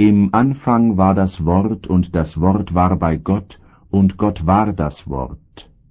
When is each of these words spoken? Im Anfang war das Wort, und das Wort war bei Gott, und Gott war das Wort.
Im 0.00 0.32
Anfang 0.32 0.96
war 0.96 1.14
das 1.14 1.44
Wort, 1.44 1.86
und 1.86 2.14
das 2.14 2.40
Wort 2.40 2.72
war 2.72 2.96
bei 2.96 3.18
Gott, 3.18 3.60
und 3.90 4.16
Gott 4.16 4.46
war 4.46 4.72
das 4.72 5.06
Wort. 5.06 5.69